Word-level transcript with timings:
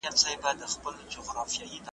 زه 0.21 0.29
به 0.41 0.49
راځم 0.49 0.69
زه 0.73 0.77
به 0.83 0.89
تنها 1.11 1.31
راځمه. 1.37 1.89